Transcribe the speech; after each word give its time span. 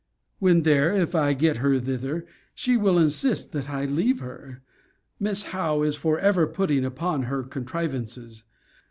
When 0.39 0.63
there, 0.63 0.91
(if 0.95 1.13
I 1.13 1.33
get 1.33 1.57
her 1.57 1.79
thither,) 1.79 2.25
she 2.55 2.75
will 2.75 2.97
insist 2.97 3.51
that 3.51 3.69
I 3.69 3.85
leave 3.85 4.19
her. 4.19 4.63
Miss 5.19 5.43
Howe 5.53 5.83
is 5.83 5.95
for 5.95 6.17
ever 6.17 6.47
putting 6.47 6.81
her 6.81 6.87
upon 6.87 7.23
contrivances. 7.49 8.43